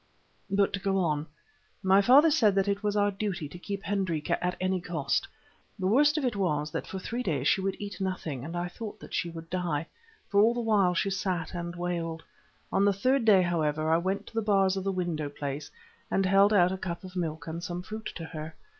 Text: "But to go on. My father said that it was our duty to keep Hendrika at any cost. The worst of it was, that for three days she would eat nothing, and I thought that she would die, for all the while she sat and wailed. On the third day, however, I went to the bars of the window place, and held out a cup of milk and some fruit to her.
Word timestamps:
"But 0.49 0.73
to 0.73 0.79
go 0.79 0.97
on. 0.97 1.27
My 1.83 2.01
father 2.01 2.31
said 2.31 2.55
that 2.55 2.67
it 2.67 2.81
was 2.81 2.95
our 2.97 3.11
duty 3.11 3.47
to 3.47 3.59
keep 3.59 3.83
Hendrika 3.83 4.43
at 4.43 4.57
any 4.59 4.81
cost. 4.81 5.27
The 5.77 5.85
worst 5.85 6.17
of 6.17 6.25
it 6.25 6.35
was, 6.35 6.71
that 6.71 6.87
for 6.87 6.97
three 6.97 7.21
days 7.21 7.47
she 7.47 7.61
would 7.61 7.75
eat 7.77 8.01
nothing, 8.01 8.43
and 8.43 8.57
I 8.57 8.67
thought 8.67 8.99
that 8.99 9.13
she 9.13 9.29
would 9.29 9.47
die, 9.51 9.85
for 10.27 10.41
all 10.41 10.55
the 10.55 10.59
while 10.59 10.95
she 10.95 11.11
sat 11.11 11.53
and 11.53 11.75
wailed. 11.75 12.23
On 12.71 12.83
the 12.83 12.93
third 12.93 13.25
day, 13.25 13.43
however, 13.43 13.91
I 13.91 13.97
went 13.99 14.25
to 14.25 14.33
the 14.33 14.41
bars 14.41 14.75
of 14.75 14.83
the 14.83 14.91
window 14.91 15.29
place, 15.29 15.69
and 16.09 16.25
held 16.25 16.51
out 16.51 16.71
a 16.71 16.79
cup 16.79 17.03
of 17.03 17.15
milk 17.15 17.45
and 17.45 17.63
some 17.63 17.83
fruit 17.83 18.11
to 18.15 18.25
her. 18.25 18.55